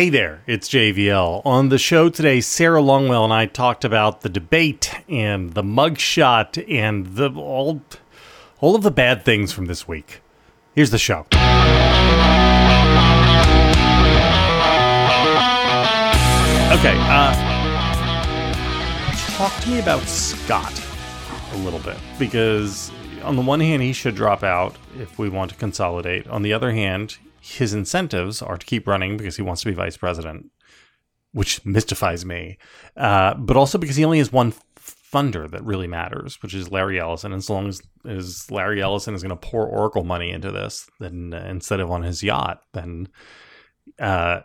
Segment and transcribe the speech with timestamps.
[0.00, 1.42] Hey there, it's JVL.
[1.44, 6.64] On the show today, Sarah Longwell and I talked about the debate and the mugshot
[6.72, 7.82] and the all
[8.60, 10.22] all of the bad things from this week.
[10.74, 11.26] Here's the show.
[16.78, 17.34] Okay, uh
[19.36, 20.82] talk to me about Scott
[21.52, 22.90] a little bit because
[23.22, 26.26] on the one hand he should drop out if we want to consolidate.
[26.28, 29.74] On the other hand, his incentives are to keep running because he wants to be
[29.74, 30.50] vice president,
[31.32, 32.58] which mystifies me.
[32.96, 37.00] Uh, but also because he only has one funder that really matters, which is Larry
[37.00, 37.32] Ellison.
[37.32, 40.88] And as long as, as Larry Ellison is going to pour Oracle money into this,
[41.00, 43.08] then uh, instead of on his yacht, then
[43.98, 44.40] uh,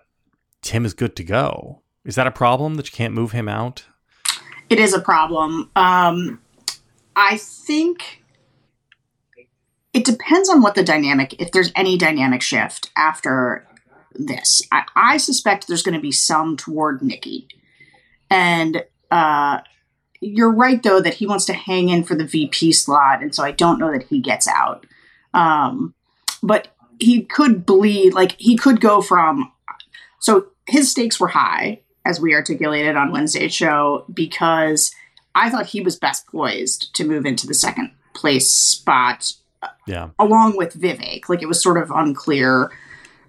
[0.62, 1.82] Tim is good to go.
[2.04, 3.86] Is that a problem that you can't move him out?
[4.70, 5.70] It is a problem.
[5.76, 6.40] Um,
[7.16, 8.24] I think
[9.96, 13.66] it depends on what the dynamic, if there's any dynamic shift after
[14.14, 14.62] this.
[14.70, 17.48] I, I suspect there's going to be some toward Nikki.
[18.30, 19.62] And uh,
[20.20, 23.22] you're right, though, that he wants to hang in for the VP slot.
[23.22, 24.86] And so I don't know that he gets out.
[25.34, 25.94] Um,
[26.44, 26.68] but
[27.00, 29.50] he could bleed, like, he could go from.
[30.20, 34.94] So his stakes were high as we articulated on Wednesday's show, because
[35.34, 39.32] I thought he was best poised to move into the second place spot.
[39.88, 40.10] Yeah.
[40.20, 42.72] Along with Vivek, like it was sort of unclear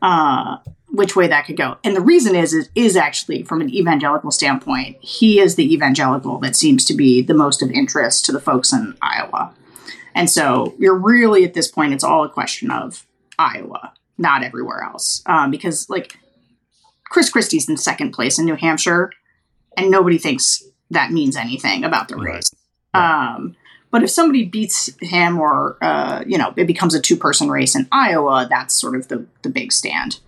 [0.02, 1.76] uh, which way that could go.
[1.84, 6.38] And the reason is, is is actually from an evangelical standpoint, he is the evangelical
[6.40, 9.54] that seems to be the most of interest to the folks in Iowa.
[10.14, 13.06] And so you're really at this point, it's all a question of
[13.38, 16.18] Iowa, not everywhere else, um, because like
[17.04, 19.12] Chris Christie's in second place in New Hampshire,
[19.76, 22.50] and nobody thinks that means anything about the race.
[22.94, 23.34] Right.
[23.34, 23.56] Um,
[23.96, 27.88] but if somebody beats him, or uh, you know, it becomes a two-person race in
[27.90, 30.20] Iowa, that's sort of the the big stand.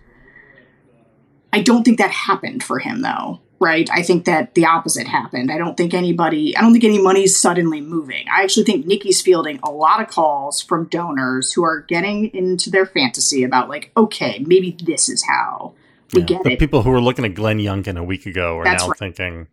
[1.53, 3.41] I don't think that happened for him, though.
[3.61, 3.87] Right?
[3.91, 5.51] I think that the opposite happened.
[5.51, 6.57] I don't think anybody.
[6.57, 8.25] I don't think any money's suddenly moving.
[8.33, 12.71] I actually think Nikki's fielding a lot of calls from donors who are getting into
[12.71, 15.75] their fantasy about like, okay, maybe this is how
[16.13, 16.25] we Yeah.
[16.27, 16.59] get the it.
[16.59, 18.97] people who were looking at Glenn Youngkin a week ago are That's now right.
[18.97, 19.47] thinking,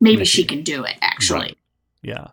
[0.00, 0.24] maybe Nikki.
[0.24, 0.96] she can do it.
[1.02, 1.40] Actually.
[1.40, 1.58] Right.
[2.02, 2.28] yeah.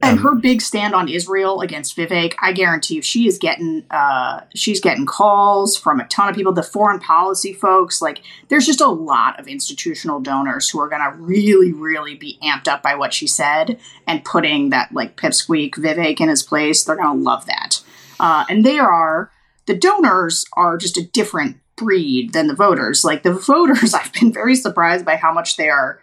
[0.00, 3.84] And Um, her big stand on Israel against Vivek, I guarantee you, she is getting
[3.90, 6.52] uh, she's getting calls from a ton of people.
[6.52, 11.02] The foreign policy folks, like, there's just a lot of institutional donors who are going
[11.02, 15.74] to really, really be amped up by what she said and putting that like pipsqueak
[15.74, 16.84] Vivek in his place.
[16.84, 17.82] They're going to love that,
[18.20, 19.32] uh, and they are
[19.66, 23.04] the donors are just a different breed than the voters.
[23.04, 26.00] Like the voters, I've been very surprised by how much they are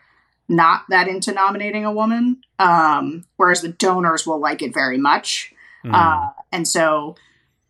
[0.48, 5.54] not that into nominating a woman, um, whereas the donors will like it very much.
[5.84, 7.16] mm, Uh, and so,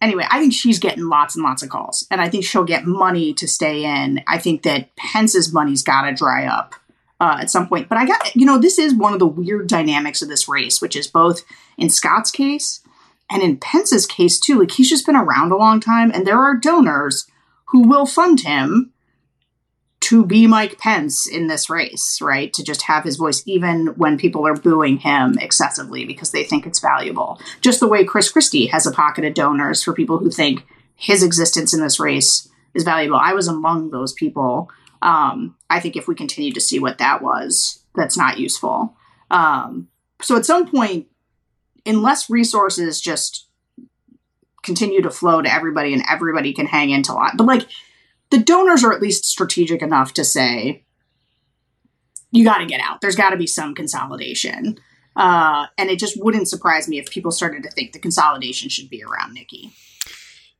[0.02, 2.85] anyway, I think she's getting lots and lots of calls, and I think she'll get
[2.85, 4.22] money to stay in.
[4.28, 6.75] I think that Pence's money's got to dry up
[7.19, 7.90] uh, at some point.
[7.90, 10.81] But I got, you know, this is one of the weird dynamics of this race,
[10.81, 11.44] which is both
[11.78, 12.81] in Scott's case
[13.30, 14.59] and in Pence's case too.
[14.59, 17.25] Like he's just been around a long time, and there are donors
[17.69, 18.91] who will fund him
[20.05, 22.53] to be Mike Pence in this race, right?
[22.53, 26.67] To just have his voice, even when people are booing him excessively because they think
[26.67, 27.39] it's valuable.
[27.59, 30.63] Just the way Chris Christie has a pocket of donors for people who think
[30.95, 33.17] his existence in this race is valuable.
[33.17, 34.69] I was among those people.
[35.01, 38.95] Um, I think if we continue to see what that was, that's not useful.
[39.31, 39.87] Um,
[40.22, 41.07] so at some point,
[41.83, 43.47] unless resources just
[44.61, 47.67] continue to flow to everybody and everybody can hang into a lot, but like
[48.35, 50.84] the donors are at least strategic enough to say
[52.31, 53.00] you got to get out.
[53.00, 54.78] There's got to be some consolidation.
[55.16, 58.90] Uh, and it just wouldn't surprise me if people started to think the consolidation should
[58.90, 59.72] be around nikki.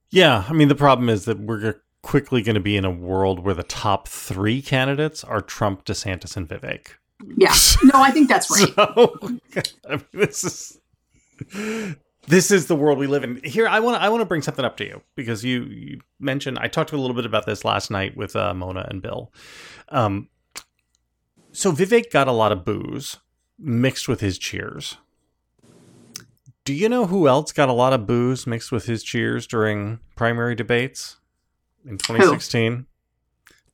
[0.09, 3.40] Yeah, I mean the problem is that we're quickly going to be in a world
[3.40, 6.92] where the top three candidates are Trump, DeSantis, and Vivek.
[7.36, 7.53] yeah.
[7.84, 8.69] No i think that's right.
[8.78, 10.80] So, I mean, this is
[12.28, 13.41] this is the world we live in.
[13.44, 16.02] Here, I want to I want to bring something up to you because you you
[16.19, 19.31] mentioned I talked a little bit about this last night with uh, Mona and Bill.
[19.90, 20.30] Um,
[21.51, 23.18] so Vivek got a lot of boos
[23.57, 24.98] mixed with his cheers.
[26.66, 30.00] Do you know who else got a lot of boos mixed with his cheers during
[30.16, 31.18] primary debates
[31.86, 32.88] in 2016?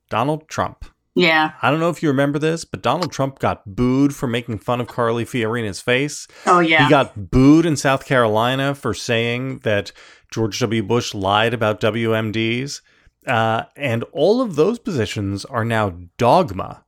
[0.10, 0.84] Donald Trump.
[1.16, 4.60] Yeah I don't know if you remember this, but Donald Trump got booed for making
[4.60, 6.28] fun of Carly Fiorina's face.
[6.46, 9.92] oh yeah He got booed in South Carolina for saying that
[10.32, 10.84] George W.
[10.84, 12.82] Bush lied about WMDs.
[13.28, 16.84] Uh, and all of those positions are now dogma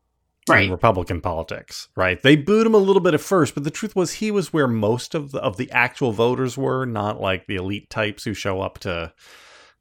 [0.50, 2.22] right in Republican politics, right?
[2.22, 4.68] They booed him a little bit at first, but the truth was he was where
[4.68, 8.62] most of the, of the actual voters were, not like the elite types who show
[8.62, 9.14] up to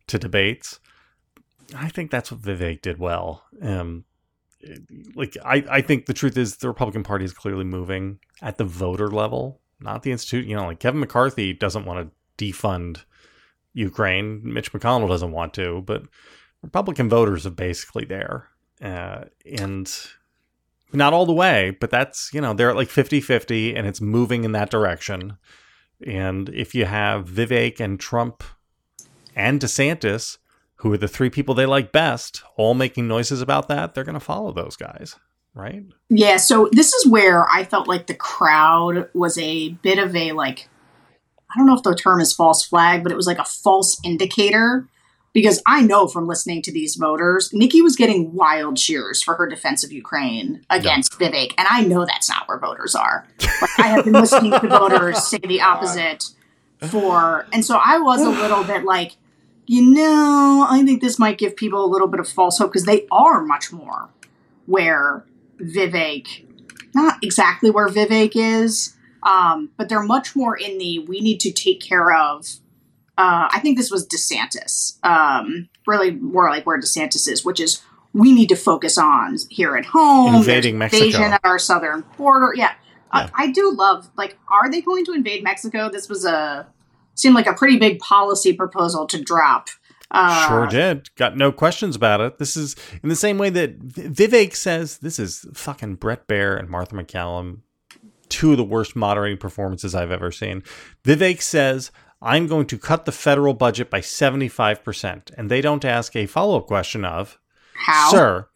[0.09, 0.79] to debates.
[1.75, 3.45] I think that's what Vivek did well.
[3.63, 4.05] Um,
[5.15, 8.65] like I, I think the truth is the Republican Party is clearly moving at the
[8.65, 10.47] voter level, not the institute.
[10.47, 13.05] You know, like Kevin McCarthy doesn't want to defund
[13.75, 14.41] Ukraine.
[14.45, 16.05] Mitch McConnell doesn't want to, but
[16.63, 18.49] Republican voters are basically there.
[18.81, 19.25] Uh,
[19.59, 19.93] and
[20.93, 24.01] not all the way, but that's, you know, they're at like 50 50 and it's
[24.01, 25.39] moving in that direction.
[26.05, 28.43] And if you have Vivek and Trump
[29.35, 30.39] and DeSantis,
[30.83, 34.15] who are the three people they like best, all making noises about that, they're going
[34.15, 35.15] to follow those guys,
[35.55, 35.85] right?
[36.11, 36.39] Yeah.
[36.39, 40.69] So this is where I felt like the crowd was a bit of a like,
[41.49, 44.01] I don't know if the term is false flag, but it was like a false
[44.05, 44.89] indicator
[45.33, 49.47] because I know from listening to these voters, Nikki was getting wild cheers for her
[49.47, 51.31] defense of Ukraine against yeah.
[51.31, 53.27] Vivek, and I know that's not where voters are.
[53.41, 56.25] Like, I have been listening to voters say the oh opposite
[56.89, 59.17] for, and so I was a little bit like,
[59.67, 62.87] you know, I think this might give people a little bit of false hope because
[62.87, 64.11] they are much more
[64.67, 65.25] where
[65.59, 66.45] Vivek,
[66.95, 71.53] not exactly where Vivek is, um, but they're much more in the we need to
[71.53, 72.47] take care of
[73.19, 77.83] uh, I think this was DeSantis, um, really more like where DeSantis is, which is
[78.15, 82.53] we need to focus on here at home, invading Mexico, invasion at our southern border.
[82.57, 82.73] Yeah,
[83.15, 83.29] yeah.
[83.35, 84.11] I do love.
[84.17, 85.91] Like, are they going to invade Mexico?
[85.91, 86.67] This was a
[87.15, 89.69] seemed like a pretty big policy proposal to drop.
[90.11, 91.15] Uh, sure did.
[91.17, 92.39] Got no questions about it.
[92.39, 96.69] This is in the same way that Vivek says this is fucking Bret Baier and
[96.69, 97.61] Martha MacCallum,
[98.29, 100.63] two of the worst moderating performances I've ever seen.
[101.05, 101.91] Vivek says
[102.23, 105.33] I'm going to cut the federal budget by 75%.
[105.37, 107.39] And they don't ask a follow up question of,
[107.75, 108.11] How?
[108.11, 108.49] Sir,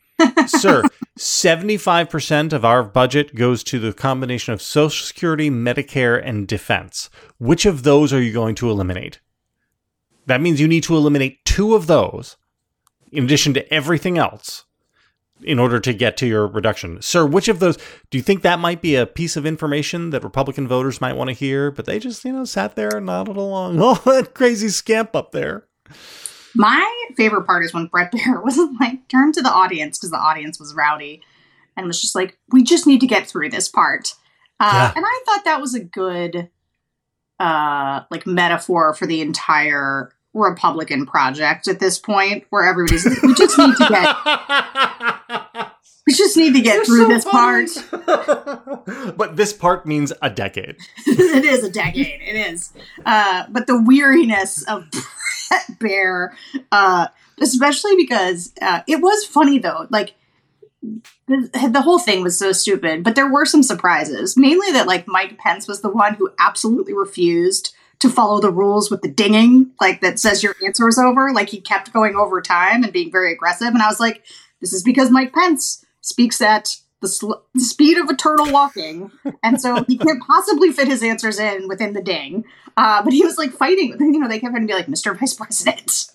[0.47, 0.83] sir,
[1.19, 7.11] 75% of our budget goes to the combination of Social Security, Medicare, and defense.
[7.39, 9.21] Which of those are you going to eliminate?
[10.27, 12.37] That means you need to eliminate two of those
[13.13, 14.65] in addition to everything else
[15.43, 17.01] in order to get to your reduction.
[17.03, 17.77] Sir, which of those
[18.11, 21.29] do you think that might be a piece of information that Republican voters might want
[21.29, 21.71] to hear?
[21.71, 23.79] But they just, you know, sat there and nodded along.
[23.81, 25.67] Oh, that crazy scamp up there.
[26.57, 30.19] My favorite part is when Bret Baier was like turned to the audience because the
[30.19, 31.23] audience was rowdy
[31.77, 34.15] and was just like, we just need to get through this part.
[34.59, 34.93] Uh, yeah.
[34.97, 36.51] And I thought that was a good
[37.39, 43.59] uh like metaphor for the entire Republican project at this point, where everybody's we just
[43.59, 44.17] need to get
[46.07, 47.67] we just need to get You're through so this funny.
[47.91, 49.17] part.
[49.17, 50.77] but this part means a decade.
[51.07, 52.21] it is a decade.
[52.23, 52.73] It is.
[53.05, 54.89] Uh, but the weariness of
[55.79, 56.31] Baier,
[56.73, 57.09] uh,
[57.41, 59.87] especially because uh, it was funny though.
[59.91, 60.15] Like
[61.27, 64.37] the, the whole thing was so stupid, but there were some surprises.
[64.37, 68.91] Mainly that like Mike Pence was the one who absolutely refused to follow the rules
[68.91, 71.33] with the dinging, like that says your answer is over.
[71.33, 73.69] Like he kept going over time and being very aggressive.
[73.69, 74.25] And I was like,
[74.61, 79.11] this is because Mike Pence speaks at the, sl- the speed of a turtle walking.
[79.43, 82.45] And so he can't possibly fit his answers in within the ding.
[82.77, 83.97] Uh, but he was like fighting.
[84.01, 85.19] You know, they kept having to be like, Mr.
[85.19, 86.07] Vice President.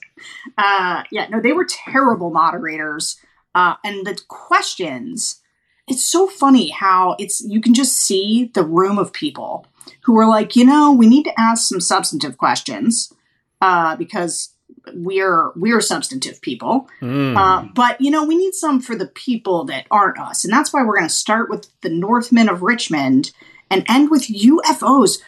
[0.58, 3.18] Uh, yeah, no, they were terrible moderators.
[3.54, 5.42] Uh, and the questions,
[5.88, 9.66] it's so funny how it's, you can just see the room of people
[10.04, 13.14] who were like, you know, we need to ask some substantive questions
[13.62, 14.51] uh, because
[14.94, 16.90] we're we're substantive people.
[17.02, 17.38] Mm.
[17.38, 20.74] Uh, but you know, we need some for the people that aren't us, and that's
[20.74, 23.32] why we're going to start with the Northmen of Richmond
[23.70, 25.20] and end with UFOs.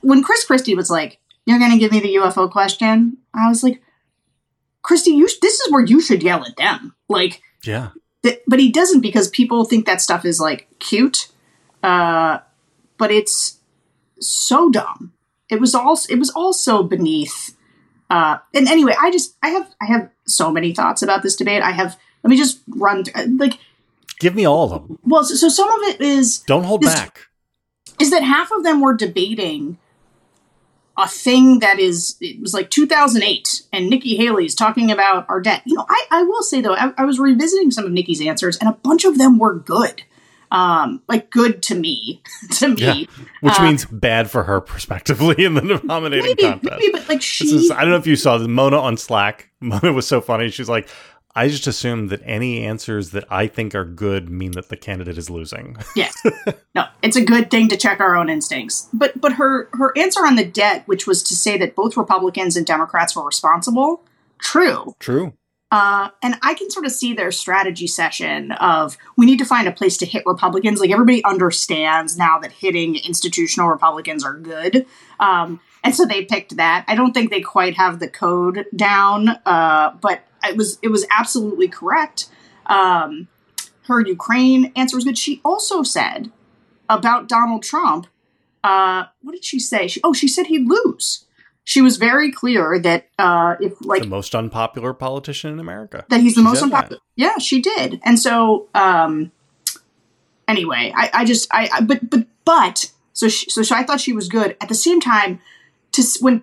[0.00, 3.62] When Chris Christie was like, "You're going to give me the UFO question," I was
[3.62, 3.82] like,
[4.82, 7.90] "Christie, you sh- this is where you should yell at them." Like, yeah.
[8.22, 11.28] Th- but he doesn't because people think that stuff is like cute.
[11.82, 12.38] Uh,
[12.96, 13.58] but it's
[14.20, 15.12] so dumb.
[15.50, 17.53] It was all it was also beneath.
[18.14, 21.62] Uh, and anyway, I just I have I have so many thoughts about this debate.
[21.62, 23.58] I have let me just run through, like
[24.20, 25.00] give me all of them.
[25.02, 27.26] Well, so, so some of it is don't hold is, back.
[27.98, 29.78] Is that half of them were debating
[30.96, 35.60] a thing that is it was like 2008 and nikki haley's talking about our debt
[35.66, 38.56] you know i, I will say though I, I was revisiting some of nikki's answers
[38.58, 40.04] and a bunch of them were good
[40.54, 43.24] um, like good to me, to me, yeah.
[43.40, 46.76] which uh, means bad for her prospectively in the nominating maybe, contest.
[46.78, 49.50] Maybe, but like she, is, I don't know if you saw the Mona on Slack.
[49.60, 50.50] Mona was so funny.
[50.50, 50.88] She's like,
[51.34, 55.18] I just assume that any answers that I think are good mean that the candidate
[55.18, 55.76] is losing.
[55.96, 56.12] yeah,
[56.76, 58.88] no, it's a good thing to check our own instincts.
[58.92, 62.56] But but her her answer on the debt, which was to say that both Republicans
[62.56, 64.04] and Democrats were responsible,
[64.38, 65.32] true, true.
[65.74, 69.66] Uh, and I can sort of see their strategy session of we need to find
[69.66, 70.78] a place to hit Republicans.
[70.78, 74.86] Like everybody understands now that hitting institutional Republicans are good.
[75.18, 76.84] Um, and so they picked that.
[76.86, 81.06] I don't think they quite have the code down, uh, but it was it was
[81.10, 82.28] absolutely correct.
[82.66, 83.26] Um,
[83.88, 85.18] her Ukraine answer was good.
[85.18, 86.30] She also said
[86.88, 88.06] about Donald Trump,
[88.62, 89.88] uh, what did she say?
[89.88, 91.24] She, oh, she said he'd lose.
[91.66, 96.20] She was very clear that uh, if like the most unpopular politician in America, that
[96.20, 96.74] he's the She most said that.
[96.74, 97.00] unpopular.
[97.16, 98.00] Yeah, she did.
[98.04, 99.32] And so, um,
[100.46, 104.00] anyway, I, I just, I, I, but, but, but, so, she, so she, I thought
[104.00, 104.56] she was good.
[104.60, 105.40] At the same time,
[105.92, 106.42] to when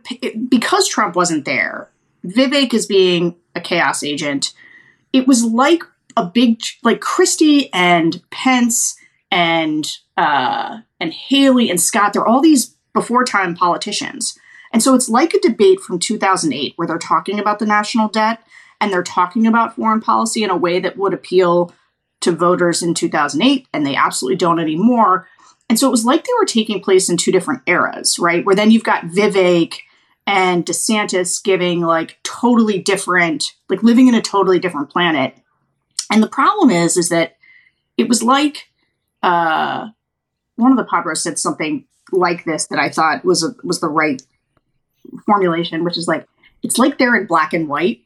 [0.50, 1.90] because Trump wasn't there,
[2.26, 4.54] Vivek is being a chaos agent.
[5.14, 5.84] It was like
[6.18, 8.96] a big, like Christie and Pence
[9.30, 9.86] and
[10.18, 12.14] uh, and Haley and Scott.
[12.14, 14.38] They're all these before time politicians.
[14.72, 18.42] And so it's like a debate from 2008 where they're talking about the national debt
[18.80, 21.74] and they're talking about foreign policy in a way that would appeal
[22.22, 25.28] to voters in 2008, and they absolutely don't anymore.
[25.70, 28.46] And so it was like they were taking place in two different eras, right?
[28.46, 29.76] Where then you've got Vivek
[30.28, 35.36] and DeSantis giving like totally different, like living in a totally different planet.
[36.12, 37.38] And the problem is, is that
[37.98, 38.70] it was like
[39.24, 39.90] uh,
[40.56, 43.88] one of the populists said something like this that I thought was a, was the
[43.88, 44.22] right
[45.26, 46.28] formulation, which is like
[46.64, 48.02] it's like they're in black and white,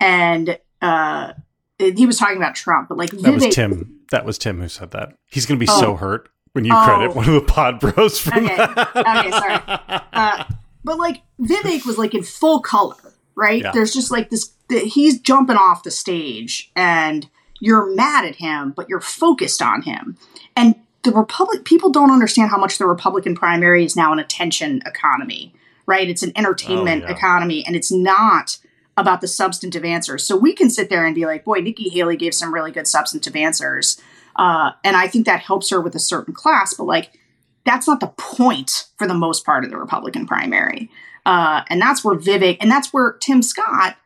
[0.00, 1.32] and uh,
[1.78, 4.00] he was talking about Trump, but like That was Tim.
[4.10, 5.14] That was Tim who said that.
[5.26, 5.80] He's going to be Oh.
[5.80, 6.84] so hurt when you Oh.
[6.84, 8.46] credit one of the pod bros for Okay.
[8.56, 8.96] that.
[8.96, 10.00] Okay, sorry.
[10.14, 10.44] Uh,
[10.84, 12.94] but like Vivek was like in full color,
[13.34, 13.62] right?
[13.62, 13.72] Yeah.
[13.72, 14.52] There's just like this.
[14.68, 17.28] The, he's jumping off the stage, and
[17.60, 20.16] you're mad at him, but you're focused on him.
[20.56, 24.82] And the Republic people don't understand how much the Republican primary is now an attention
[24.86, 25.52] economy,
[25.86, 26.08] right?
[26.08, 27.14] It's an entertainment Oh, yeah.
[27.14, 28.58] economy, and it's not
[28.96, 30.26] about the substantive answers.
[30.26, 32.86] So we can sit there and be like, boy, Nikki Haley gave some really good
[32.86, 34.00] substantive answers.
[34.36, 37.18] Uh, and I think that helps her with a certain class, but like
[37.64, 40.90] that's not the point for the most part of the Republican primary.
[41.26, 43.96] Uh, and that's where Vivek, and that's where Tim Scott,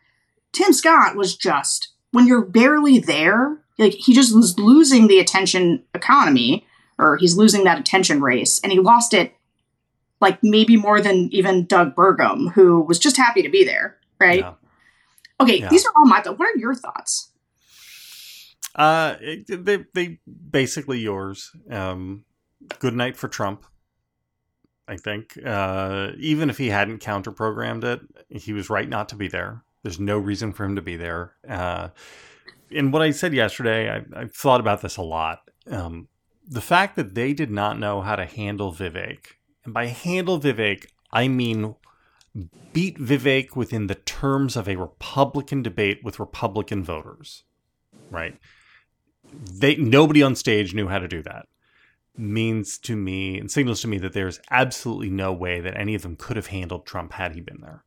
[0.52, 5.82] Tim Scott was just, when you're barely there, like he just was losing the attention
[5.94, 6.66] economy,
[6.98, 9.34] or he's losing that attention race, and he lost it
[10.20, 14.40] like maybe more than even Doug Burgum, who was just happy to be there, right?
[14.40, 14.54] Yeah.
[15.40, 15.68] Okay, Yeah.
[15.68, 16.38] these are all my thoughts.
[16.38, 17.30] What are your thoughts?
[18.74, 19.16] Uh,
[19.48, 20.18] they they
[20.50, 21.50] basically yours.
[21.70, 22.24] Um,
[22.78, 23.64] good night for Trump.
[24.86, 29.16] I think uh, even if he hadn't counter programmed it, he was right not to
[29.16, 29.62] be there.
[29.82, 31.34] There's no reason for him to be there.
[31.48, 31.88] Uh,
[32.74, 35.40] and what I said yesterday, I, I thought about this a lot.
[35.70, 36.08] Um,
[36.46, 39.18] the fact that they did not know how to handle Vivek,
[39.68, 41.74] and by handle Vivek, I mean
[42.72, 47.44] beat Vivek within the terms of a Republican debate with Republican voters,
[48.10, 48.38] right?
[49.30, 51.48] They nobody on stage knew how to do that.
[52.16, 56.00] Means to me and signals to me that there's absolutely no way that any of
[56.00, 57.84] them could have handled Trump had he been there.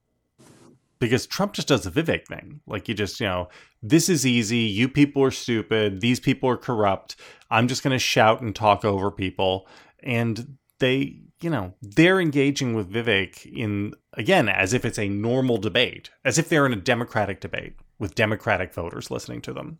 [0.99, 2.61] Because Trump just does the Vivek thing.
[2.67, 3.49] Like you just, you know,
[3.81, 4.57] this is easy.
[4.57, 5.99] You people are stupid.
[5.99, 7.15] These people are corrupt.
[7.49, 9.67] I'm just going to shout and talk over people.
[10.03, 15.57] And they, you know, they're engaging with Vivek in, again, as if it's a normal
[15.57, 19.79] debate, as if they're in a Democratic debate with Democratic voters listening to them.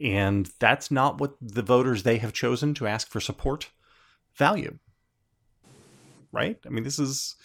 [0.00, 3.70] And that's not what the voters they have chosen to ask for support
[4.34, 4.78] value.
[6.32, 6.58] Right?
[6.66, 7.36] I mean, this is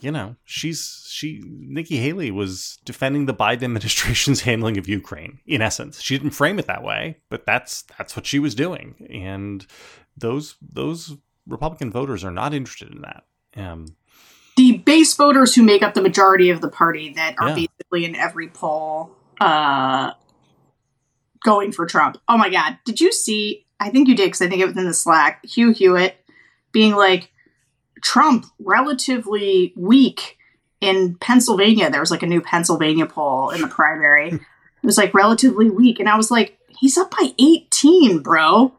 [0.00, 5.62] you know, she's she Nikki Haley was defending the Biden administration's handling of Ukraine in
[5.62, 6.00] essence.
[6.00, 9.08] She didn't frame it that way, but that's that's what she was doing.
[9.10, 9.66] And
[10.16, 11.16] those those
[11.48, 13.24] Republican voters are not interested in that.
[13.56, 13.96] Um,
[14.56, 17.54] the base voters who make up the majority of the party that are Yeah.
[17.54, 20.12] basically in every poll uh,
[21.44, 22.18] going for Trump.
[22.28, 22.78] Oh my God.
[22.84, 23.66] Did you see?
[23.80, 25.44] I think you did because I think it was in the Slack.
[25.44, 26.16] Hugh Hewitt
[26.72, 27.30] being like,
[28.02, 30.36] Trump relatively weak
[30.80, 31.90] in Pennsylvania.
[31.90, 34.40] There was like a new Pennsylvania poll in the primary.
[34.80, 35.98] It was like relatively weak.
[35.98, 38.72] And I was like, he's up by 18, bro.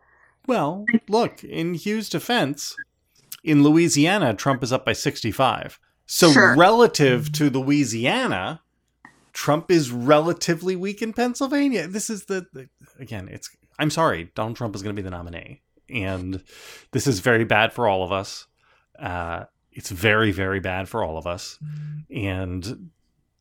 [0.50, 2.76] Well, look, in Hugh's defense,
[3.44, 5.80] in Louisiana, Trump is up by 65.
[6.08, 6.56] So Sure.
[6.58, 8.62] relative to Louisiana,
[9.32, 11.88] Trump is relatively weak in Pennsylvania.
[11.88, 12.68] This is the, the
[13.00, 15.62] again, it's I'm sorry, Donald Trump is going to be the nominee.
[15.88, 16.44] And
[16.92, 18.48] this is very bad for all of us.
[18.98, 21.60] Uh, it's very, very bad for all of us.
[22.14, 22.90] And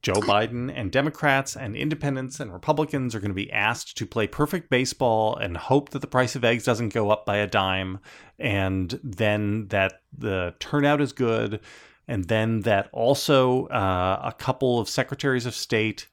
[0.02, 4.26] Joe Biden and Democrats and independents and Republicans are going to be asked to play
[4.26, 7.98] perfect baseball and hope that the price of eggs doesn't go up by a dime,
[8.38, 11.60] and then that the turnout is good,
[12.06, 16.06] and then that also uh, a couple of secretaries of state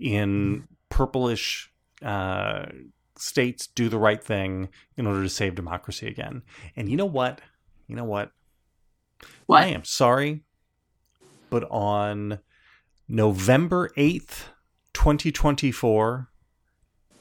[0.00, 1.70] in purplish
[2.02, 2.66] uh,
[3.18, 6.42] states do the right thing in order to save democracy again.
[6.74, 7.40] And you know what?
[7.86, 8.32] You know what?
[9.46, 9.62] What?
[9.62, 10.42] I am sorry,
[11.50, 12.38] but on
[13.08, 14.44] November 8th,
[14.92, 16.28] 2024,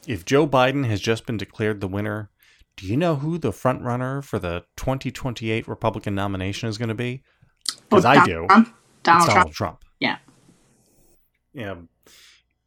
[0.08, 2.30] if Joe Biden has just been declared the winner,
[2.76, 6.96] do you know who the front runner for the 2028 Republican nomination is going to
[6.96, 7.24] be?
[7.90, 8.46] Because Oh, I do.
[8.48, 8.76] Trump?
[9.04, 9.36] Donald Trump.
[9.36, 9.86] Donald Trump.
[10.00, 10.18] Yeah.
[11.54, 11.76] Yeah.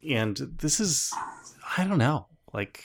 [0.09, 1.13] And this is,
[1.77, 2.83] I don't know, like,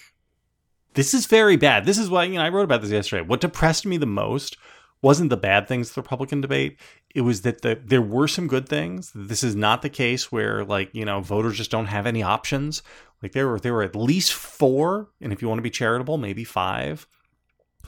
[0.94, 1.84] this is very bad.
[1.84, 3.22] This is why, you know, I wrote about this yesterday.
[3.22, 4.56] What depressed me the most
[5.02, 6.78] wasn't the bad things of the Republican debate.
[7.14, 9.12] It was that the, there were some good things.
[9.14, 12.82] This is not the case where, like, you know, voters just don't have any options.
[13.22, 16.18] Like, there were, there were at least four, and if you want to be charitable,
[16.18, 17.06] maybe five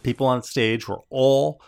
[0.02, 1.60] people on stage were all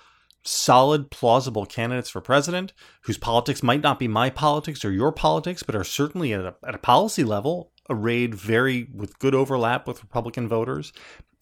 [0.44, 2.72] solid, plausible candidates for president
[3.02, 6.54] whose politics might not be my politics or your politics, but are certainly at a,
[6.66, 10.92] at a policy level arrayed very with good overlap with Republican voters.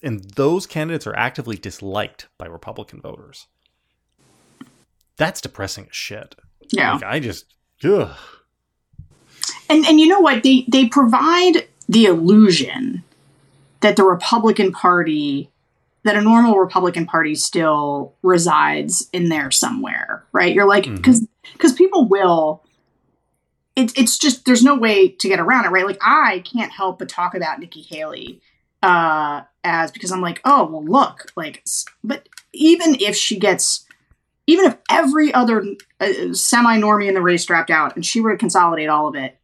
[0.03, 3.47] And those candidates are actively disliked by Republican voters.
[5.17, 6.35] That's depressing as shit.
[6.71, 6.95] Yeah.
[6.95, 7.55] Like, I just,
[7.85, 8.17] ugh.
[9.69, 10.43] And and you know what?
[10.43, 13.03] They they provide the illusion
[13.81, 15.51] that the Republican Party
[16.05, 20.55] that a normal Republican Party still resides in there somewhere, right?
[20.55, 22.63] You're like because because people will
[23.75, 25.87] it's it's just there's no way to get around it, right?
[25.87, 28.41] Like I can't help but talk about Nikki Haley
[28.83, 31.65] uh as because I'm like, oh well look, like
[32.05, 33.86] but even if she gets
[34.47, 35.65] even if every other
[36.01, 39.15] uh, semi normie in the race dropped out and she were to consolidate all of
[39.15, 39.39] it,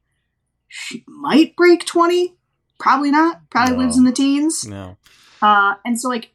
[0.68, 2.34] she might break 20.
[2.78, 3.48] Probably not.
[3.50, 3.82] Probably No.
[3.82, 4.64] lives in the teens.
[4.66, 4.96] No.
[5.40, 6.30] Uh, and so, like,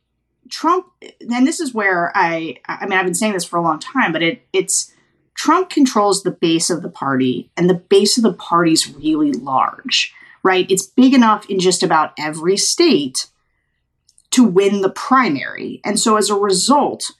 [0.49, 0.87] Trump,
[1.19, 4.11] and this is where I, I mean, I've been saying this for a long time,
[4.13, 4.93] but it, it's
[5.35, 10.13] Trump controls the base of the party, and the base of the party's really large,
[10.43, 10.65] right?
[10.69, 13.27] It's big enough in just about every state
[14.31, 15.81] to win the primary.
[15.83, 17.11] And so, as a result,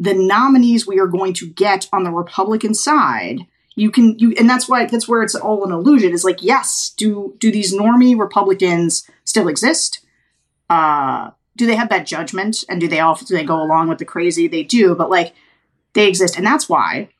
[0.00, 4.48] the nominees we are going to get on the Republican side, you can you and
[4.48, 6.12] that's why that's where it's all an illusion.
[6.12, 10.00] Is like, yes, do do these normie Republicans still exist?
[10.70, 13.98] Uh, do they have that judgment and do they all do they go along with
[13.98, 14.48] the crazy?
[14.48, 15.34] They do, but like
[15.92, 17.10] they exist, and that's why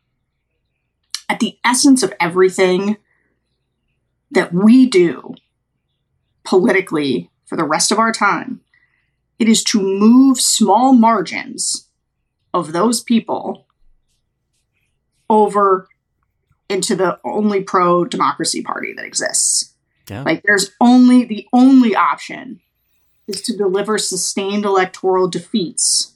[1.29, 2.97] at the essence of everything
[4.31, 5.35] that we do
[6.45, 8.63] politically for the rest of our time,
[9.39, 11.90] it is to move small margins
[12.53, 13.67] of those people
[15.29, 15.89] over
[16.69, 19.75] into the only pro democracy party that exists.
[20.09, 20.23] Yeah.
[20.23, 22.61] Like there's only the only option
[23.27, 26.15] is to deliver sustained electoral defeats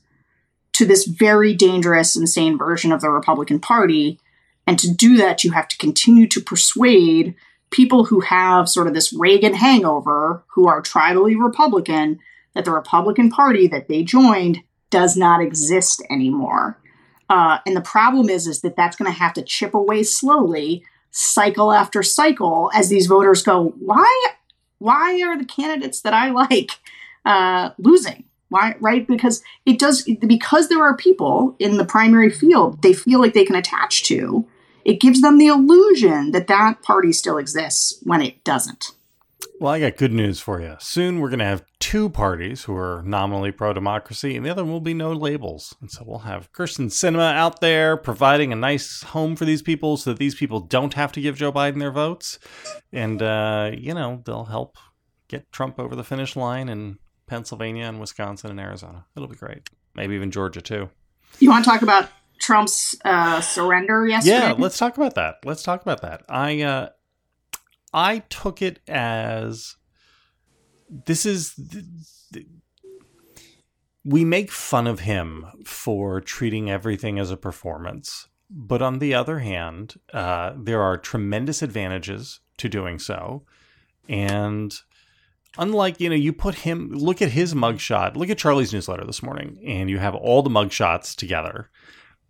[0.72, 4.18] to this very dangerous, insane version of the Republican Party.
[4.66, 7.34] And to do that, you have to continue to persuade
[7.70, 12.18] people who have sort of this Reagan hangover, who are tribally Republican,
[12.54, 16.78] that the Republican Party that they joined does not exist anymore.
[17.28, 20.84] Uh, and the problem is, is that that's going to have to chip away slowly,
[21.10, 24.26] cycle after cycle, as these voters go, why,
[24.78, 26.72] why are the candidates that I like
[27.24, 28.24] uh, losing?
[28.50, 29.06] Why, right?
[29.06, 33.44] Because it does because there are people in the primary field they feel like they
[33.44, 34.46] can attach to.
[34.84, 38.92] It gives them the illusion that that party still exists when it doesn't.
[39.64, 40.76] Well, I got good news for you.
[40.78, 44.62] Soon we're going to have two parties who are nominally pro democracy, and the other
[44.62, 45.74] one will be no labels.
[45.80, 49.96] And so we'll have Kyrsten Sinema out there providing a nice home for these people
[49.96, 52.38] so that these people don't have to give Joe Biden their votes.
[52.92, 54.76] And, uh, you know, they'll help
[55.28, 59.06] get Trump over the finish line in Pennsylvania and Wisconsin and Arizona.
[59.16, 59.70] It'll be great.
[59.94, 60.90] Maybe even Georgia, too.
[61.38, 64.36] You want to talk about Trump's uh, surrender yesterday?
[64.36, 65.36] Yeah, let's talk about that.
[65.42, 66.22] Let's talk about that.
[66.28, 66.88] I uh
[67.94, 69.76] I took it as
[70.90, 71.84] this is th-
[72.32, 72.46] th-
[74.04, 78.28] we make fun of him for treating everything as a performance.
[78.50, 83.44] But on the other hand, uh, there are tremendous advantages to doing so.
[84.08, 84.78] And
[85.56, 89.22] unlike, you know, you put him, look at his mugshot, look at Charlie's newsletter this
[89.22, 91.70] morning, and you have all the mugshots together.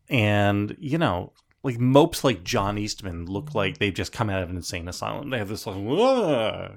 [0.08, 1.32] And, you know,
[1.64, 5.30] like mopes like John Eastman look like they've just come out of an insane asylum.
[5.30, 5.76] They have this, like,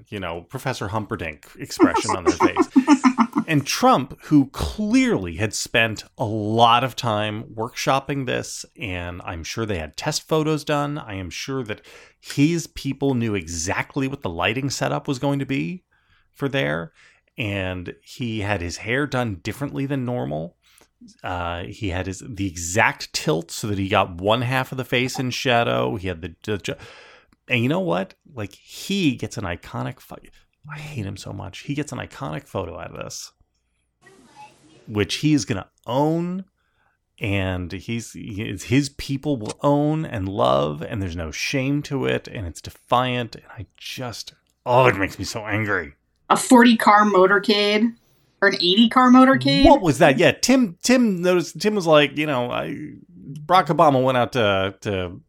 [0.10, 2.69] you know, Professor Humperdinck expression on their face.
[3.47, 9.65] And Trump, who clearly had spent a lot of time workshopping this, and I'm sure
[9.65, 10.97] they had test photos done.
[10.97, 11.80] I am sure that
[12.19, 15.86] his people knew exactly what the lighting setup was going to be
[16.34, 16.91] for there.
[17.38, 20.56] And he had his hair done differently than normal.
[21.23, 24.86] Uh, he had his the exact tilt so that he got one half of the
[24.86, 25.95] face in shadow.
[25.95, 26.77] He had the, the
[27.47, 28.15] and you know what?
[28.33, 29.99] Like he gets an iconic.
[30.69, 31.60] I hate him so much.
[31.60, 33.31] He gets an iconic photo out of this,
[34.88, 36.45] which he is going to own,
[37.19, 42.27] and he's he, his people will own and love, and there's no shame to it,
[42.27, 43.36] and it's defiant.
[43.36, 44.33] And I just
[44.65, 45.93] oh, it makes me so angry.
[46.29, 47.95] a 40 car motorcade
[48.41, 49.65] or an 80 car motorcade.
[49.65, 50.17] What was that?
[50.17, 50.78] Yeah, Tim.
[50.84, 51.60] Tim noticed.
[51.60, 52.76] Tim was like, you know, I,
[53.45, 55.21] Barack Obama went out to to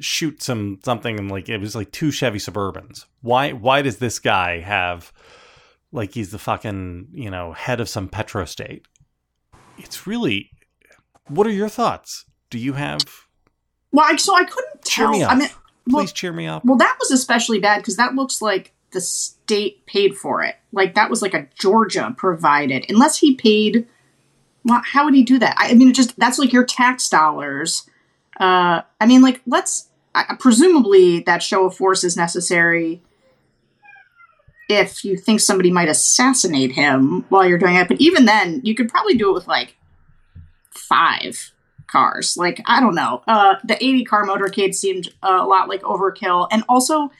[0.00, 3.06] shoot some something, and like it was like two Chevy Suburbans.
[3.22, 3.52] Why?
[3.52, 5.12] Why does this guy have
[5.92, 8.86] like he's the fucking you know head of some petro state?
[9.78, 10.50] It's really.
[11.28, 12.24] What are your thoughts?
[12.50, 13.00] Do you have?
[13.90, 15.12] Well, I, so I couldn't Cheer tell.
[15.12, 15.32] me up.
[15.32, 15.48] I mean,
[15.88, 16.64] well, Please cheer me up.
[16.64, 20.56] well, that was especially bad because that looks like the state paid for it.
[20.72, 22.86] Like that was like a Georgia provided.
[22.88, 23.86] Unless he paid.
[24.64, 25.54] Well, how would he do that?
[25.58, 27.88] I, I mean, just that's like your tax dollars.
[28.40, 29.90] Uh, I mean, like let's.
[30.14, 33.02] I, presumably, that show of force is necessary
[34.70, 37.86] if you think somebody might assassinate him while you're doing it.
[37.86, 39.76] But even then, you could probably do it with like
[40.70, 41.52] five
[41.86, 42.38] cars.
[42.38, 43.22] Like I don't know.
[43.28, 47.10] Uh, the 80 car motorcade seemed a lot like overkill, and also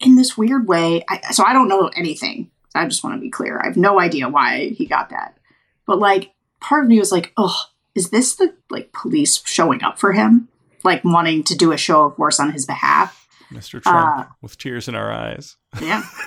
[0.00, 1.04] in this weird way.
[1.08, 2.50] I, so I don't know anything.
[2.74, 3.60] I just want to be clear.
[3.60, 5.38] I have no idea why he got that.
[5.86, 7.56] But like, part of me was like, oh,
[7.94, 10.48] is this the like police showing up for him,
[10.84, 13.26] like wanting to do a show of force on his behalf?
[13.52, 13.82] Mr.
[13.82, 15.56] Trump uh, with tears in our eyes.
[15.80, 16.02] Yeah.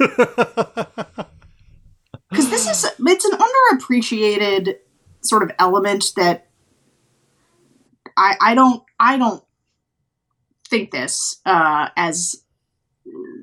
[2.29, 4.77] because this is it's an underappreciated
[5.21, 6.47] sort of element that
[8.17, 9.43] I I don't I don't
[10.67, 12.40] think this uh, as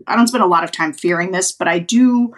[0.07, 2.35] I don't spend a lot of time fearing this, but I do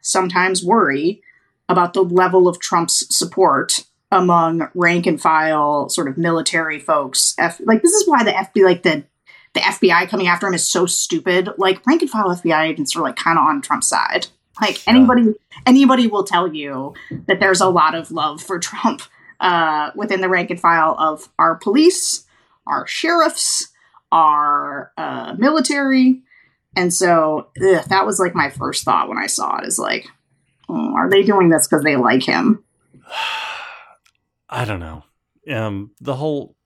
[0.00, 1.22] sometimes worry
[1.68, 7.34] about the level of Trump's support among rank and file sort of military folks.
[7.38, 9.04] F- like this is why the FBI like the
[9.54, 11.50] the FBI coming after him is so stupid.
[11.58, 14.28] Like rank and file FBI agents are like kind of on Trump's side.
[14.60, 14.94] Like Yeah.
[14.94, 15.34] anybody
[15.66, 16.94] anybody will tell you
[17.26, 19.02] that there's a lot of love for Trump
[19.40, 22.24] uh, within the rank and file of our police,
[22.66, 23.68] our sheriffs,
[24.10, 26.22] our uh, military.
[26.76, 30.06] And so ugh, that was like my first thought when I saw it is like,
[30.68, 32.64] oh, are they doing this because they like him?
[34.50, 35.04] I don't know.
[35.50, 36.56] Um, the whole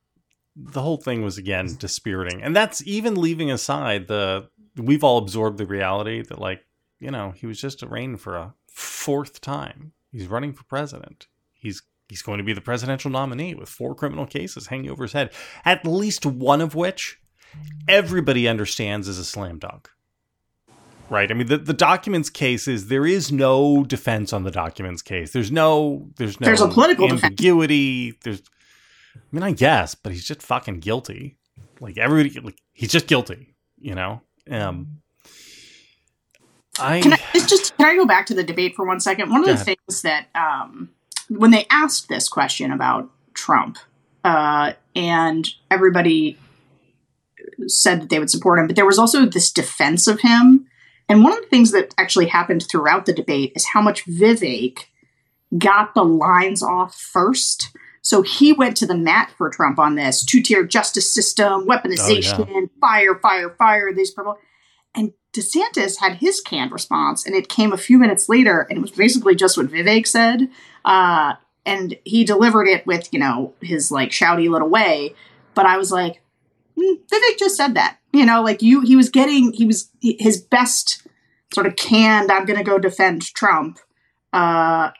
[0.54, 5.58] the whole thing was again dispiriting, and that's even leaving aside the we've all absorbed
[5.58, 6.64] the reality that like
[7.00, 9.92] you know he was just arraigned for a fourth time.
[10.10, 11.26] He's running for president.
[11.52, 15.12] He's he's going to be the presidential nominee with four criminal cases hanging over his
[15.12, 15.32] head,
[15.64, 17.18] at least one of which
[17.88, 19.88] everybody understands is a slam dunk.
[21.10, 21.30] Right.
[21.30, 25.32] I mean, the, the documents case is there is no defense on the documents case.
[25.32, 27.24] There's no there's no There's a political defense.
[27.24, 28.18] ambiguity.
[28.22, 28.40] There's,
[29.14, 31.36] I mean, I guess, but he's just fucking guilty.
[31.80, 33.54] Like everybody, like he's just guilty.
[33.78, 34.22] You know.
[34.50, 34.98] Um.
[36.78, 39.28] I, Can I just, just can I go back to the debate for one second?
[39.28, 39.66] One of the ahead.
[39.66, 40.88] things that um,
[41.28, 43.76] when they asked this question about Trump,
[44.24, 46.38] uh, and everybody
[47.66, 50.66] said that they would support him, but there was also this defense of him.
[51.08, 54.86] And one of the things that actually happened throughout the debate is how much Vivek
[55.58, 57.76] got the lines off first.
[58.00, 62.70] So he went to the mat for Trump on this two tier justice system, weaponization,
[62.80, 64.38] fire, fire, fire, these purple.
[64.94, 68.82] And DeSantis had his canned response, and it came a few minutes later, and it
[68.82, 70.48] was basically just what Vivek said.
[70.84, 71.34] Uh,
[71.64, 75.14] and he delivered it with, you know, his like shouty little way.
[75.54, 76.21] But I was like,
[76.82, 77.98] Vivek just said that.
[78.12, 81.06] You know, like you, he was getting, he was his best
[81.54, 83.78] sort of canned, I'm going to go defend Trump.
[84.32, 84.90] Uh,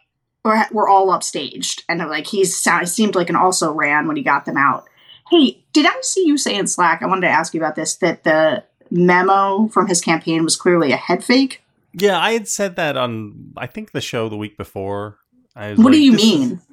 [0.45, 1.83] we're all upstaged.
[1.89, 4.89] And like he's sound, seemed like an also ran when he got them out.
[5.31, 7.01] Hey, did I see you say in Slack?
[7.03, 10.93] I wanted to ask you about this that the memo from his campaign was clearly
[10.93, 11.63] a head fake.
[11.95, 15.17] yeah, I had said that on I think the show the week before.
[15.55, 16.53] What like, do you is- mean?
[16.55, 16.72] Uh,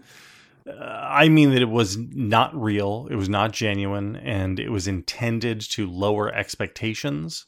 [0.79, 5.61] I mean that it was not real, it was not genuine, and it was intended
[5.71, 7.45] to lower expectations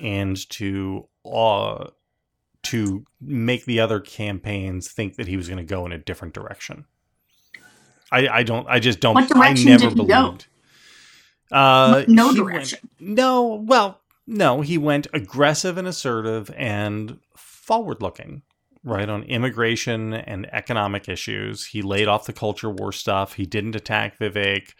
[0.00, 1.88] and to uh,
[2.64, 6.34] to make the other campaigns think that he was going to go in a different
[6.34, 6.84] direction.
[8.10, 8.66] I, I don't.
[8.68, 9.14] I just don't.
[9.14, 10.22] What direction I never did he go?
[10.22, 10.46] believed.
[11.50, 12.88] Uh, no he went- direction.
[13.00, 18.42] no, well, no, he went aggressive and assertive and forward looking,
[18.84, 19.08] right?
[19.08, 21.66] On immigration and economic issues.
[21.66, 23.34] He laid off the culture war stuff.
[23.34, 24.74] He didn't attack Vivek.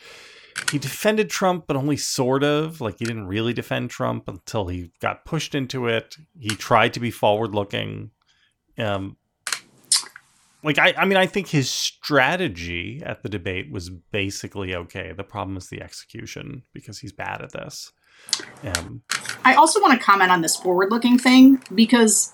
[0.71, 2.81] He defended Trump, but only sort of.
[2.81, 6.17] Like, he didn't really defend Trump until he got pushed into it.
[6.39, 8.11] He tried to be forward looking.
[8.77, 9.17] Um,
[10.63, 15.13] like I, I mean, I think his strategy at the debate was basically okay.
[15.13, 17.93] The problem is the execution because he's bad at this.
[18.63, 19.03] Um,
[19.45, 22.33] I also want to comment on this forward looking thing because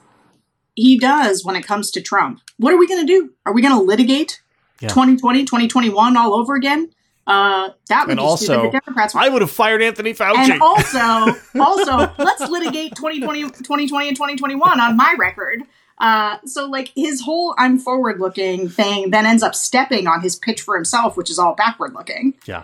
[0.79, 2.41] he does when it comes to Trump.
[2.59, 3.31] What are we going to do?
[3.47, 4.41] Are we going to litigate
[4.81, 4.89] Yeah.
[4.89, 6.91] 2020, 2021 all over again?
[7.27, 8.73] Uh, that would And be also, stupid.
[8.73, 10.51] The Democrats I would have fired Anthony Fauci.
[10.51, 15.63] and also, also, let's litigate 2020, 2020 and 2021 on my record.
[15.99, 20.37] Uh, so like his whole I'm forward looking thing then ends up stepping on his
[20.37, 22.35] pitch for himself, which is all backward looking.
[22.47, 22.63] Yeah.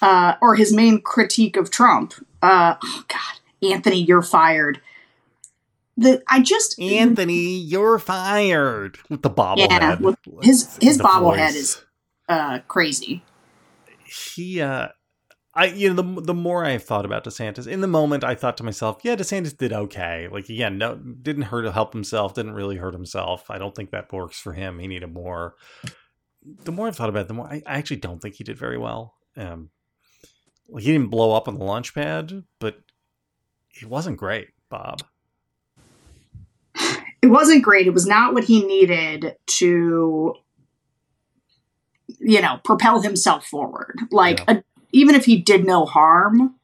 [0.00, 2.14] Uh, or his main critique of Trump.
[2.40, 4.80] Uh, oh God, Anthony, you're fired.
[5.98, 10.00] The I just Anthony, you're fired with the bobblehead.
[10.00, 11.84] Yeah, his his bobblehead is
[12.28, 13.24] uh crazy.
[14.36, 14.88] he uh
[15.54, 18.56] I you know the the more I've thought about DeSantis in the moment I thought
[18.58, 20.28] to myself yeah DeSantis did okay.
[20.30, 23.50] Like again no didn't hurt help himself didn't really hurt himself.
[23.50, 24.78] I don't think that works for him.
[24.78, 25.56] He needed more.
[26.44, 28.56] The more I've thought about it the more I, I actually don't think he did
[28.56, 29.14] very well.
[29.36, 29.70] Um
[30.68, 32.78] like he didn't blow up on the launch pad but
[33.82, 35.02] it wasn't great Bob
[37.20, 37.86] It wasn't great.
[37.86, 40.36] It was not what he needed to
[42.20, 43.98] you know, propel himself forward.
[44.10, 46.54] Like a, even if he did no harm,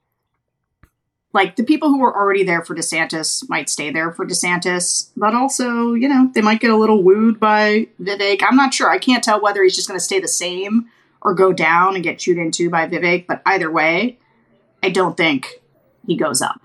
[1.33, 5.35] like the people who were already there for DeSantis might stay there for DeSantis, but
[5.35, 8.43] also, you know, they might get a little wooed by Vivek.
[8.43, 8.91] I'm not sure.
[8.91, 10.87] I can't tell whether he's just going to stay the same
[11.23, 14.19] or go down and get chewed into by Vivek, but either way,
[14.83, 15.63] I don't think
[16.07, 16.61] he goes up.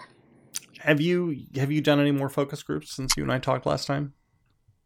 [0.79, 3.85] Have you have you done any more focus groups since you and I talked last
[3.85, 4.13] time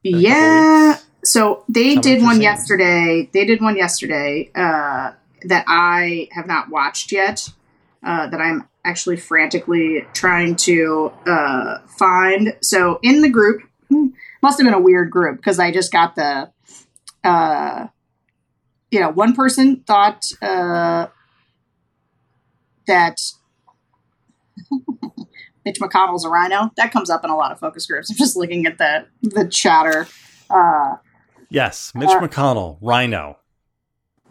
[0.03, 0.97] Been a couple Yeah.
[1.23, 3.29] So they did one yesterday.
[3.33, 7.49] They did one yesterday uh, that I have not watched yet.
[8.03, 12.55] Uh, that I'm actually frantically trying to uh, find.
[12.61, 14.07] So in the group, hmm,
[14.41, 16.51] must have been a weird group because I just got the,
[17.23, 17.87] uh,
[18.91, 21.07] you know, one person thought uh,
[22.87, 23.21] that
[25.65, 26.71] Mitch McConnell's a RINO.
[26.77, 28.09] That comes up in a lot of focus groups.
[28.09, 30.07] I'm just looking at the the chatter.
[30.49, 30.97] Uh,
[31.49, 33.37] yes Mitch Uh, McConnell RINO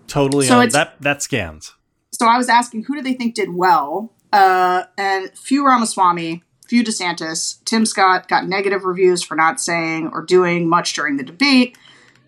[0.06, 1.74] totally So that that scans
[2.12, 6.84] so I was asking who do they think did well, uh, and few Ramaswamy, few
[6.84, 7.64] DeSantis.
[7.64, 11.76] Tim Scott got negative reviews for not saying or doing much during the debate.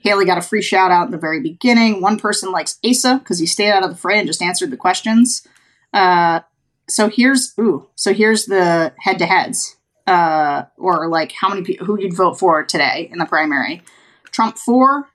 [0.01, 2.01] Haley got a free shout out in the very beginning.
[2.01, 4.77] One person likes Asa because he stayed out of the fray and just answered the
[4.77, 5.47] questions.
[5.93, 6.41] Uh,
[6.89, 11.87] so here's ooh, so here's the head to heads, uh, or like how many people
[11.87, 13.83] who you'd vote for today in the primary.
[14.31, 15.09] Trump four,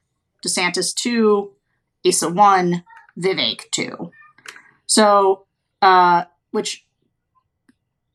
[0.45, 1.51] DeSantis two,
[2.08, 2.84] Asa one,
[3.17, 4.12] Vivek two.
[4.86, 5.45] So,
[5.82, 6.86] uh, which,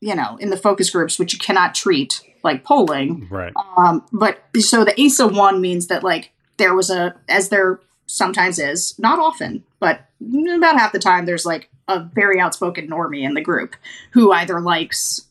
[0.01, 3.27] you know, in the focus groups, which you cannot treat like polling.
[3.31, 7.79] right Um, but so the Asa one means that like there was a, as there
[8.07, 13.23] sometimes is, not often, but about half the time, there's like a very outspoken normie
[13.23, 13.75] in the group
[14.11, 15.27] who either likes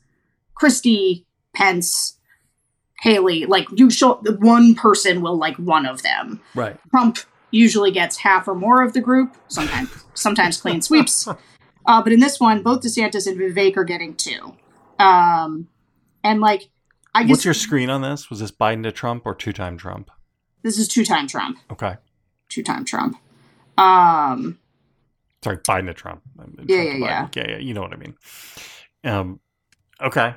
[0.55, 2.17] Christie, Pence,
[3.01, 3.47] Haley.
[3.47, 6.41] Like you show one person will like one of them.
[6.55, 7.19] right Trump
[7.51, 11.29] usually gets half or more of the group, sometimes sometimes clean sweeps.
[11.87, 14.57] Uh, but in this one, both DeSantis and Vivek are getting two.
[14.99, 15.69] Um,
[16.23, 16.71] and like,
[17.15, 18.31] I guess What's your screen on this?
[18.31, 20.11] Was this Biden to Trump or two time Trump?
[20.63, 21.97] this is two time Trump, Okay.
[22.49, 23.19] two time Trump.
[23.77, 24.59] Um,
[25.45, 26.23] Sorry, Biden to Trump.
[26.39, 27.37] I Yeah, yeah, Biden.
[27.37, 27.59] yeah, yeah.
[27.59, 28.15] You know what I mean.
[29.05, 29.41] Um,
[30.01, 30.35] okay.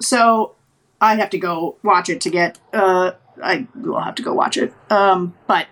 [0.00, 0.56] so
[0.98, 2.58] I have to go watch it to get.
[2.72, 4.72] Uh, I will have to go watch it.
[4.88, 5.66] Um, but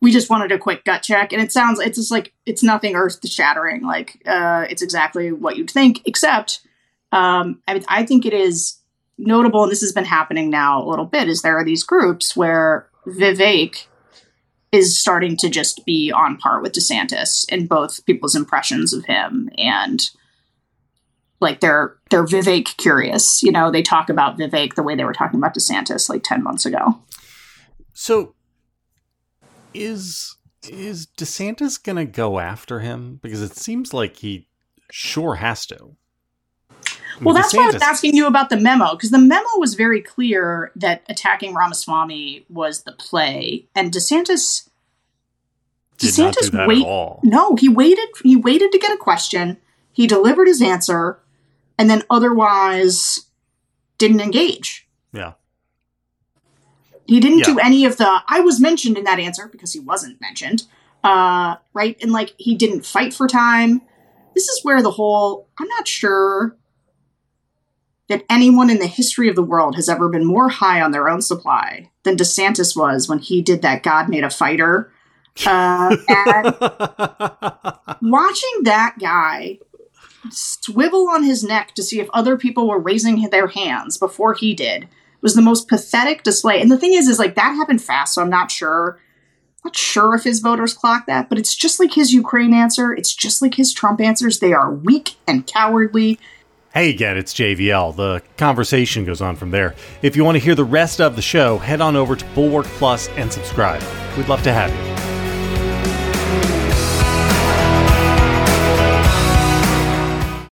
[0.00, 2.96] we just wanted a quick gut check, and it sounds it's just like it's nothing
[2.96, 3.82] earth shattering.
[3.82, 6.66] Like uh, it's exactly what you'd think, except
[7.12, 8.78] um, I mean, I think it is
[9.18, 11.28] notable, and this has been happening now a little bit.
[11.28, 13.84] Is there are these groups where Vivek
[14.72, 19.48] is starting to just be on par with DeSantis in both people's impressions of him
[19.56, 20.10] and
[21.40, 23.42] like they're they're Vivek curious.
[23.42, 26.42] You know, they talk about Vivek the way they were talking about DeSantis like ten
[26.42, 26.98] months ago.
[27.92, 28.34] So
[29.72, 30.36] is
[30.68, 33.20] is DeSantis gonna go after him?
[33.22, 34.48] Because it seems like he
[34.90, 35.96] sure has to.
[37.20, 40.00] Well, that's why I was asking you about the memo because the memo was very
[40.00, 44.68] clear that attacking Ramaswamy was the play, and DeSantis
[45.98, 46.86] did DeSantis wait-
[47.24, 48.08] no, he waited.
[48.22, 49.58] He waited to get a question.
[49.92, 51.18] He delivered his answer,
[51.76, 53.26] and then otherwise
[53.98, 54.86] didn't engage.
[55.12, 55.32] Yeah.
[57.06, 57.44] He didn't Yeah.
[57.46, 58.22] do any of the.
[58.28, 60.64] I was mentioned in that answer because he wasn't mentioned,
[61.02, 61.96] uh, right?
[62.02, 63.82] And like he didn't fight for time.
[64.34, 65.48] This is where the whole.
[65.58, 66.56] I'm not sure
[68.08, 71.08] that anyone in the history of the world has ever been more high on their
[71.08, 74.92] own supply than DeSantis was when he did that God made a fighter.
[75.46, 76.56] Uh, and
[78.02, 79.58] watching that guy
[80.30, 84.54] swivel on his neck to see if other people were raising their hands before he
[84.54, 84.88] did
[85.20, 86.60] was the most pathetic display.
[86.60, 89.00] And the thing is, is like that happened fast, so I'm not sure.
[89.64, 92.92] Not sure if his voters clock that, but it's just like his Ukraine answer.
[92.92, 94.38] It's just like his Trump answers.
[94.38, 96.18] They are weak and cowardly,
[96.74, 97.96] Hey again, it's JVL.
[97.96, 99.74] The conversation goes on from there.
[100.02, 102.66] If you want to hear the rest of the show, head on over to Bulwark
[102.66, 103.82] Plus and subscribe.
[104.18, 104.97] We'd love to have you.